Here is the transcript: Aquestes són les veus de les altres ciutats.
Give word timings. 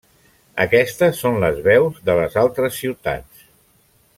Aquestes 0.63 1.19
són 1.25 1.37
les 1.43 1.59
veus 1.67 2.01
de 2.09 2.15
les 2.21 2.39
altres 2.45 2.81
ciutats. 2.81 3.45